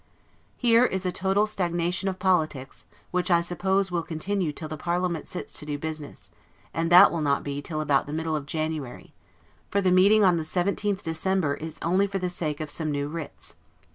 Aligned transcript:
Here 0.57 0.83
is 0.83 1.05
a 1.05 1.11
total 1.11 1.45
stagnation 1.45 2.09
of 2.09 2.17
politics, 2.17 2.85
which, 3.11 3.29
I 3.29 3.41
suppose, 3.41 3.91
will 3.91 4.01
continue 4.01 4.51
till 4.51 4.67
the 4.67 4.75
parliament 4.75 5.27
sits 5.27 5.59
to 5.59 5.65
do 5.67 5.77
business, 5.77 6.31
and 6.73 6.91
that 6.91 7.11
will 7.11 7.21
not 7.21 7.43
be 7.43 7.61
till 7.61 7.81
about 7.81 8.07
the 8.07 8.13
middle 8.13 8.35
of 8.35 8.47
January; 8.47 9.13
for 9.69 9.79
the 9.79 9.91
meeting 9.91 10.23
on 10.23 10.37
the 10.37 10.41
17th 10.43 11.03
December 11.03 11.53
is 11.53 11.77
only 11.83 12.07
for 12.07 12.17
the 12.17 12.31
sake 12.31 12.59
of 12.59 12.71
some 12.71 12.89
new 12.89 13.09
writs. 13.09 13.53